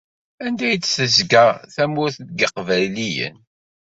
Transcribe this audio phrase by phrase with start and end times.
[0.45, 1.45] Anda i d-tezga
[1.75, 3.37] tamurt n yeqbayliyen?